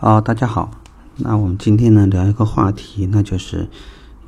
[0.00, 0.70] 好，大家好。
[1.16, 3.68] 那我们今天呢聊一个话题，那就是，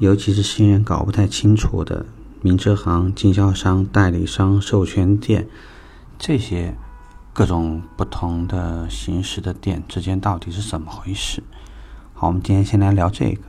[0.00, 2.04] 尤其是新人搞不太清楚的
[2.42, 5.46] 名车行、经销商、代理商、授权店
[6.18, 6.74] 这些
[7.32, 11.40] 各种不同的形式的店之间到底是怎么回事？
[12.14, 13.42] 好，我们今天先来聊这个。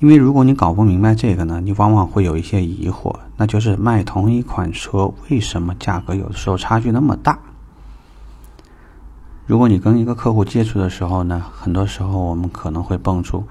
[0.00, 7.38] 因为如果你搞不明白这个呢，你往往会有一些疑惑，那就是卖同一款车，为什么价格有的时候差距那么大？
[9.46, 13.44] 如果你跟一个客户接触的时候呢，很多时候我们可能会蹦出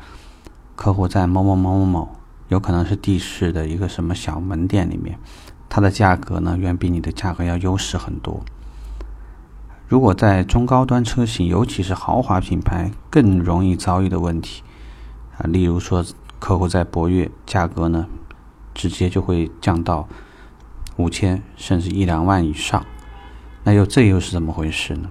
[0.76, 2.16] 客户在某某某某某，
[2.49, 5.17] 有可能是地市的一个什么小门店里面，
[5.70, 8.44] 它的价格呢远比你的价格要优势很多。
[9.88, 14.64] 如果在中高端车型，尤其是豪华品牌，更容易遭遇的问题
[15.38, 16.03] 啊，例如说
[16.39, 18.08] 客户在博越价格呢，
[18.73, 20.09] 直接就会降到
[20.98, 22.86] 五千甚至一两万以上，
[23.64, 25.09] 那又这又是怎么回事呢？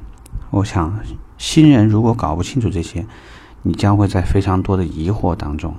[0.55, 1.01] 我想，
[1.37, 3.05] 新人如果搞不清楚这些，
[3.63, 5.75] 你将会在非常多的疑惑当中，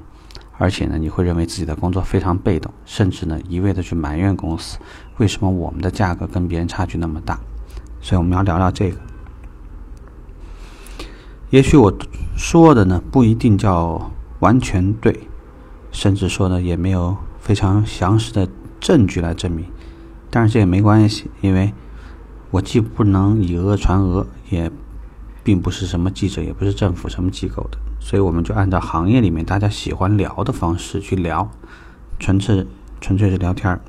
[0.57, 4.77] 而且呢，你会认为自己的工作非常被动，甚至呢，一味的去埋怨公司
[5.15, 7.39] 为什么我们的价格跟别人差距那么大。
[8.01, 8.97] 所以我们要聊聊这个。
[11.51, 11.93] 也许我
[12.35, 15.17] 说的呢，不一定叫完全对，
[15.89, 18.45] 甚至说呢，也没有非常详实的
[18.81, 19.65] 证据来证明，
[20.29, 21.73] 但是这也没关系，因为。
[22.55, 24.71] 我既不能以讹传讹，也
[25.43, 31.49] 并不是什么记者，也不是政府什么机构的，所以我们就按照行业里面大家喜欢聊的方式去聊，
[32.17, 32.65] 纯粹
[33.01, 33.81] 纯粹是聊天儿。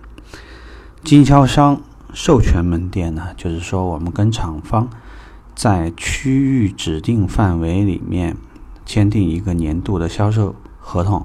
[1.04, 1.80] 经销商
[2.12, 4.88] 授权门店呢，就是说我们跟厂方
[5.54, 8.36] 在区域指定范围里面
[8.84, 11.24] 签订一个年度的销售合同，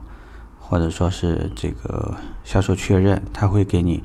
[0.60, 4.04] 或者说是这个销售确认，他会给你。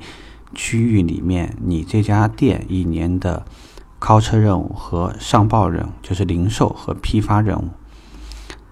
[0.55, 3.45] 区域里面，你这家店一年的
[3.99, 7.69] 靠车任务和上报任务，就是零售和批发任务，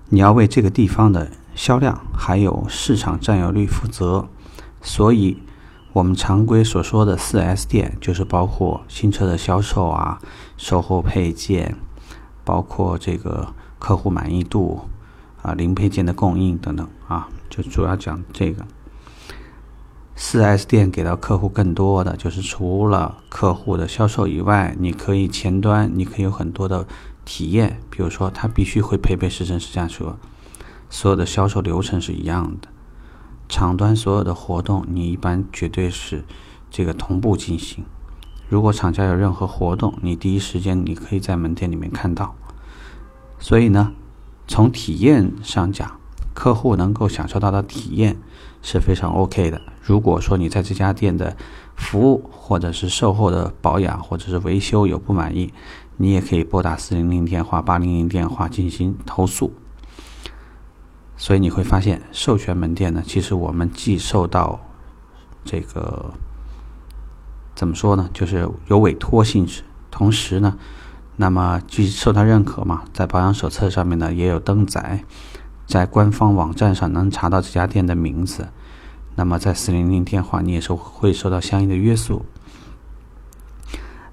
[0.09, 4.27] 你要为这个地方的销量还有市场占有率负责。
[4.81, 5.41] 所以，
[5.93, 10.19] 我们常规所说的四 S 店，就是包括新车的销售啊、
[10.57, 11.75] 售后配件，
[12.43, 14.81] 包括这个客户满意度
[15.41, 18.65] 啊、零配件的供应等等啊，就主要讲这个。
[20.17, 26.87] 四 S 店给到客户更多的就是除了客户的销售以外，你可以前端你可以有很多的
[27.25, 30.17] 体验，比如说他必须会配备试乘试驾车，
[30.89, 32.69] 所有的销售流程是一样的。
[33.49, 36.23] 厂端所有的活动你一般绝对是
[36.71, 37.83] 这个同步进行。
[38.47, 42.33] 如果厂家有任何活动，你第一时间你可以在门店里面看到。
[43.37, 43.91] 所以呢，
[44.47, 45.99] 从体验上讲。
[46.35, 48.17] 客户能够享受到的体验
[48.61, 49.59] 是非常 OK 的。
[49.81, 51.35] 如果说你在这家店的
[51.75, 55.51] 服务或者是售后的保养或者是维修有不满意，
[55.97, 59.53] 你也可以拨打四零零电话、八零零电话进行投诉。
[61.17, 64.59] 所以你会发现，授权门店呢，其实我们既受到
[65.45, 66.13] 这个
[67.55, 70.57] 怎么说呢，就是有委托性质，同时呢，
[71.15, 75.05] 那么既受他认可嘛，在保养手册上面呢也有登载。
[75.65, 78.49] 在官方网站上能查到这家店的名字，
[79.15, 82.25] 那么在四零零电话你也是会受到相应的约束。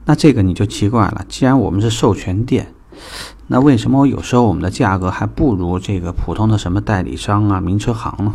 [0.04, 2.74] 那这个你就奇怪了，既然我们是授权店，
[3.46, 8.34] 那为什么有时候我们的价格还不如这个普通的什么代理商啊、名车行呢？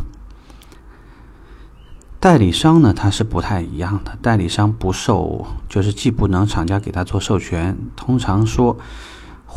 [2.20, 8.78] 代理商呢，它是不太一样的，代理商不受，就是既不能厂家给他做授权，通常说。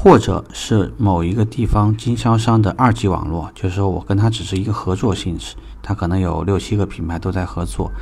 [0.03, 7.93] 或者是某一个地方经销商的二级网络，就是说我跟他只是一个合作性质，他可能有六七个品牌都在合作，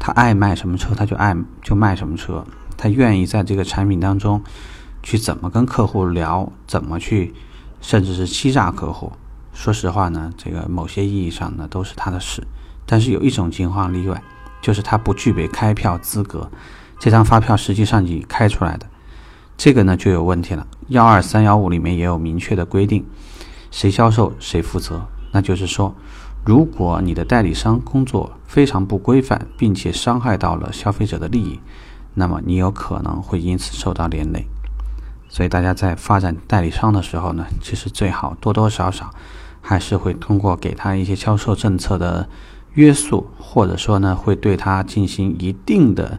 [0.00, 2.44] 他爱卖什么车他就爱就卖什么车，
[2.76, 4.42] 他愿意在这个产品当中
[5.04, 7.32] 去怎么跟客户聊，怎么去，
[7.80, 9.12] 甚至是欺诈客户。
[9.52, 12.44] 说实话呢，这个某些意义上呢都是他的事，
[12.84, 14.20] 但是有一种情况例外，
[14.60, 16.50] 就是他不具备开票资格，
[16.98, 18.86] 这张发票实际上你开出来的。
[19.56, 20.66] 这个呢就有问题了。
[20.88, 23.04] 幺二三幺五里面也有明确的规定，
[23.70, 25.06] 谁销售谁负责。
[25.32, 25.94] 那就是说，
[26.44, 31.58] 如果你的代理商工作非常不规范，并且伤害到了消费者的利益，
[32.14, 34.46] 那么你有可能会因此受到连累。
[35.28, 39.10] 所以大家在发展代理商的时候呢，其实最好多多少少
[39.60, 42.28] 还是会通过给他一些销售政策的
[42.74, 46.18] 约束，或者说呢会对他进行一定的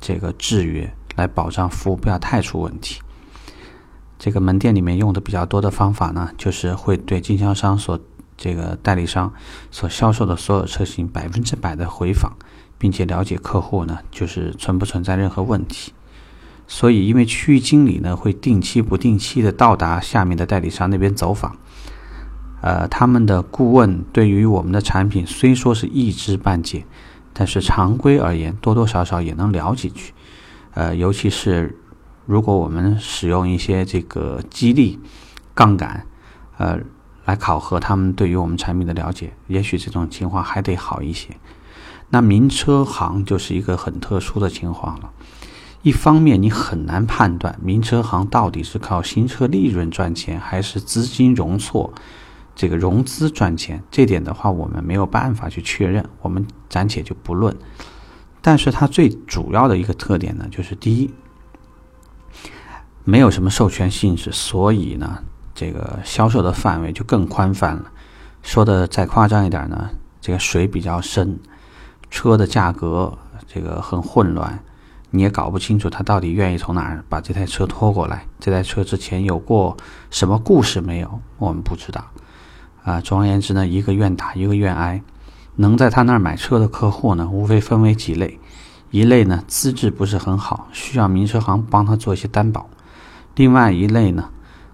[0.00, 0.92] 这个制约。
[1.16, 3.00] 来保障服务不要太出问题。
[4.18, 7.98] 这个门店里面用的比较多的方法呢，就是会对经销商所
[8.36, 9.32] 这个代理商
[9.70, 12.32] 所销售的所有车型百分之百的回访，
[12.78, 15.92] 并且了解客户呢就是存不存在任何问题。
[16.68, 21.56] 所以因为区域经理呢会定期不定期的到达下面的代理商那边走访，
[22.62, 26.86] 呃，他们的顾问对于我们的产品虽说是一知半解，
[27.32, 30.14] 但是常规而言多多少少也能聊几句，
[30.74, 31.78] 呃，尤其是
[32.26, 34.98] 如果我们使用一些这个激励
[35.54, 36.06] 杠杆，
[36.58, 36.78] 呃。
[37.24, 41.28] 来考核他们对于我们产品的了解，也许这种情况还得好一些。
[42.10, 45.12] 那名车行就是一个很特殊的情况了。
[45.82, 51.94] 一方面，你很难判断名车行到底是靠新车利润赚钱，还是资金容错
[52.56, 53.80] 这个融资赚钱。
[53.88, 57.56] 这点的话，我们没有办法去确认，我们暂且就不论。
[58.42, 61.10] 但是它最主要的一个特点呢，就是第一，
[63.04, 65.20] 没有什么授权性质，所以呢。
[65.54, 67.92] 这个销售的范围就更宽泛了。
[68.42, 71.38] 说的再夸张一点呢，这个水比较深，
[72.10, 73.16] 车的价格
[73.46, 74.58] 这个很混乱，
[75.10, 78.26] 你也搞不清楚他到底愿意从哪儿把这台车拖过来。
[78.40, 79.76] 这台车之前有过
[80.10, 81.20] 什么故事没有？
[81.36, 82.02] 我们不知道。
[82.82, 85.02] 啊，总而言之呢，一个愿打一个愿挨。
[85.56, 88.38] 能在他那儿买车的客户呢，无非分为几类：
[88.90, 92.68] 一类呢资质不是很好，需要名车行帮他做一些担保；
[93.34, 94.30] 另外一类呢。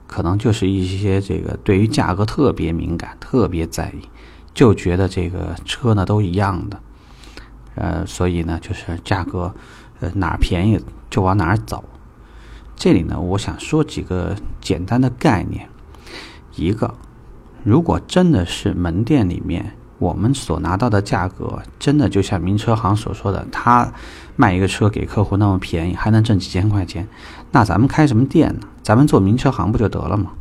[0.06, 4.08] 可能就是一些这个对于价格特别敏感、特别在意，
[4.54, 6.80] 就觉得这个车呢都一样的，
[7.74, 9.54] 呃，所以呢就是价格，
[10.00, 11.84] 呃哪儿便宜就往哪儿走。
[12.74, 15.68] 这里呢，我想说几个简单的概念。
[16.54, 16.94] 一个，
[17.62, 19.74] 如果真的是门店里面。
[19.98, 23.92] 我们所拿到的价格，真的就像名车行所说的，他
[24.36, 27.08] 卖一个车给客户那么便宜，还能挣几千块钱，
[27.50, 28.68] 那咱们开什么店呢？
[28.82, 30.32] 咱们做名车行不就得了吗？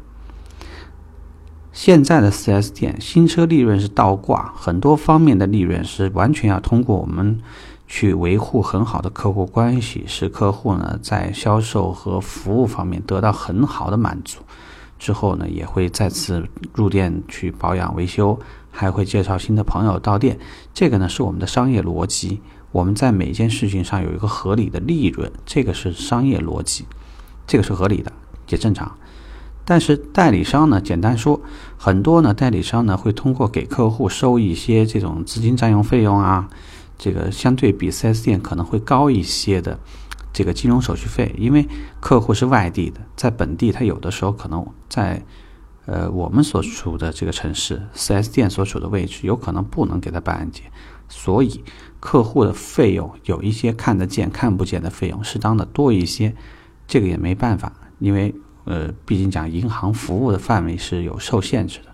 [1.73, 7.39] 现在的 4S 店新车利润是倒挂，很多方面的利润是完全要通过我们
[7.87, 14.39] 去维护很好的客户关系，使客户呢在销售和服务方面得到很好的满足。
[14.97, 18.39] 之后呢，也会再次入店去保养维修，
[18.71, 20.37] 还会介绍新的朋友到店。
[20.73, 22.41] 这个呢是我们的商业逻辑。
[22.71, 26.85] 我们在每件事情上有一个合理的利润，这个是商业逻辑，
[27.47, 28.11] 这个是合理的，
[28.49, 28.97] 也正常。
[29.63, 31.39] 但是代理商呢，简单说，
[31.77, 36.49] 很多呢代理商呢会通过给客户收一些这种资金占用费用啊，
[36.97, 39.79] 这个相对比 4S 店可能会高一些的。
[40.37, 41.67] 这个金融手续费，因为
[41.99, 45.25] 客户是外地的，在本地他有的时候可能在，
[45.87, 50.61] 呃，我们所处的这个城市四 S 店所处的位置，有可能不能给他办按揭，
[51.09, 51.63] 所以
[51.99, 56.35] 客户的费用有一些看得见、看不见的费用，适当的多一些，
[56.85, 58.35] 这个也没办法，因为
[58.65, 61.87] 呃，毕竟讲银行服务的范围是有受限制的。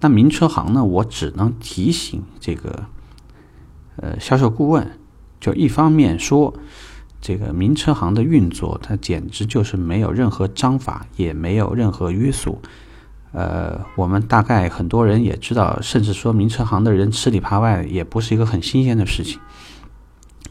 [0.00, 2.86] 那名车行呢，我只能提醒这个，
[3.94, 4.98] 呃，销售顾问，
[5.38, 6.52] 就一方面说。
[7.26, 12.60] 这个名车行的运作，它简直就是没有任何章法，也没有任何约束。
[13.32, 19.40] 呃，我们大概很多人也知道，甚至说名车行的人吃里扒外，也不是一个很新鲜的事情。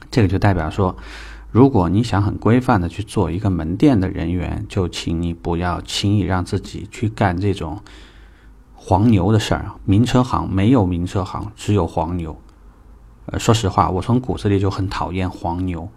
[0.10, 0.98] 这个就代表说，
[1.52, 7.81] 如果你想很规范的去做一个门店的人员，就请你不要轻易让自己去干这种
[8.74, 9.74] 黄牛的事儿。
[9.86, 12.36] 名车行没有名车行，只有黄牛。
[13.28, 15.88] 呃，说实话，我从骨子里就很讨厌黄牛。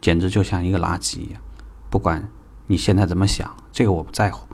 [0.00, 1.40] 简直就像一个垃圾一样，
[1.90, 2.28] 不管
[2.66, 4.46] 你现在怎么想，这个我不在乎。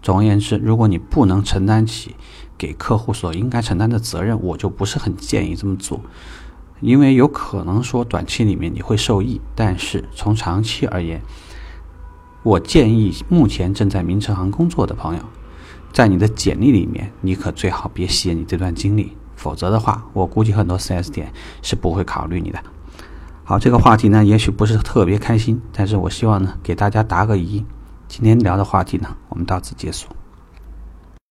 [0.00, 2.14] 总而言之，如果你不能承担起
[2.56, 6.00] 给客户所应该承担的责任，我就不是很建议这么做，
[6.80, 11.20] 因为有可能说短期里面你会受益，但是从长期而言，
[12.44, 15.22] 我建议目前正在名车行工作的朋友，
[15.92, 22.62] 在你的简历里面，你可最好别写你这段经历，否则的话，我估计很多 4S 店是不会考虑你的。
[23.48, 27.64] 好，这个话题呢，也许不是特别开心，但是我希望呢，给大家答个疑。
[28.06, 30.06] 今天聊的话题呢，我们到此结束。